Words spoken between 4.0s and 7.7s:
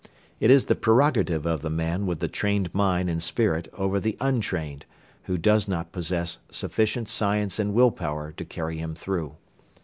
untrained, who does not possess sufficient science